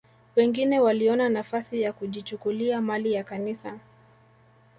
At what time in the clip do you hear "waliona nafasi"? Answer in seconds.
0.79-1.81